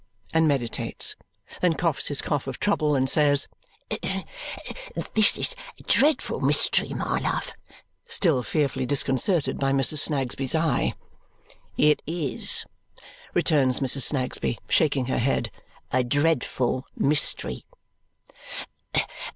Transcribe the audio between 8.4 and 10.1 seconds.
fearfully disconcerted by Mrs.